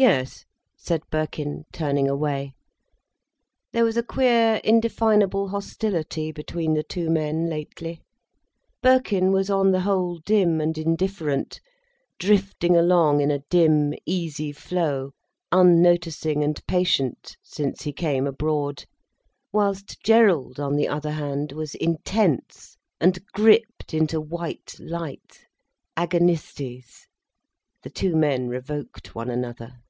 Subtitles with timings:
[0.00, 0.44] "Yes,"
[0.76, 2.54] said Birkin, turning away.
[3.72, 8.04] There was a queer, indefinable hostility between the two men, lately.
[8.80, 11.60] Birkin was on the whole dim and indifferent,
[12.16, 15.14] drifting along in a dim, easy flow,
[15.50, 18.84] unnoticing and patient, since he came abroad,
[19.52, 25.40] whilst Gerald on the other hand, was intense and gripped into white light,
[25.96, 27.08] agonistes.
[27.82, 29.80] The two men revoked one another.